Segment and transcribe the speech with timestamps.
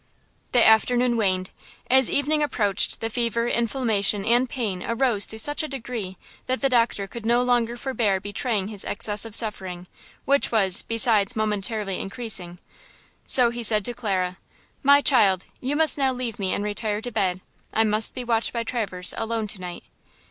[0.51, 1.51] The afternoon waned.
[1.87, 6.69] As evening approached the fever, inflammation and pain arose to such a degree that the
[6.69, 9.85] doctor could no longer forbear betraying his excessive suffering,
[10.25, 12.57] which was, besides, momentarily increasing,
[13.27, 14.39] so he said to Clara:
[14.81, 17.39] "My child, you must now leave me and retire to bed.
[17.71, 19.83] I must be watched by Traverse alone to night."